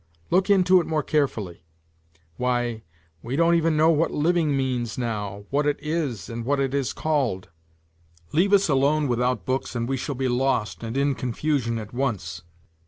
Look 0.31 0.49
into 0.49 0.81
it 0.81 0.87
more 0.87 1.03
carefully! 1.03 1.63
Why, 2.37 2.81
we 3.21 3.35
don't 3.35 3.53
even 3.53 3.77
know 3.77 3.91
what 3.91 4.09
living 4.09 4.57
means 4.57 4.97
now, 4.97 5.45
what 5.51 5.67
it 5.67 5.77
is, 5.79 6.27
and 6.27 6.43
what 6.43 6.59
it 6.59 6.73
is 6.73 6.91
called? 6.91 7.49
Leave 8.31 8.51
us 8.51 8.67
alone 8.67 9.07
without 9.07 9.45
books 9.45 9.75
and 9.75 9.87
we 9.87 9.97
shall 9.97 10.15
be 10.15 10.27
lost 10.27 10.81
and 10.83 10.97
in 10.97 11.13
confusion 11.13 11.77
at 11.77 11.93
once. 11.93 12.41